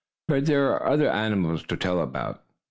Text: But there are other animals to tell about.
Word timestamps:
But 0.27 0.47
there 0.47 0.71
are 0.73 0.89
other 0.91 1.07
animals 1.07 1.61
to 1.67 1.77
tell 1.77 2.01
about. 2.01 2.41